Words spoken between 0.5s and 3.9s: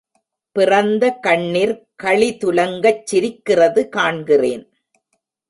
பிறந்த கண்ணிர் களி துலங்கச் சிரிக்கிறது